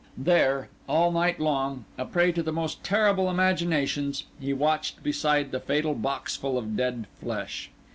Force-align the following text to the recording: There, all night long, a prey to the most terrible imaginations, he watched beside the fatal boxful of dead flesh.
There, 0.17 0.67
all 0.89 1.11
night 1.11 1.39
long, 1.39 1.85
a 1.95 2.05
prey 2.05 2.31
to 2.31 2.41
the 2.41 2.51
most 2.51 2.83
terrible 2.83 3.29
imaginations, 3.29 4.23
he 4.39 4.51
watched 4.51 5.03
beside 5.03 5.51
the 5.51 5.59
fatal 5.59 5.93
boxful 5.93 6.57
of 6.57 6.75
dead 6.75 7.05
flesh. 7.19 7.69